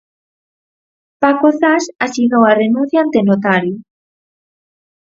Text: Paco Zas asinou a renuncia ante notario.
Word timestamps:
Paco 1.21 1.49
Zas 1.59 1.85
asinou 2.07 2.43
a 2.45 2.57
renuncia 2.63 2.99
ante 3.01 3.19
notario. 3.29 3.77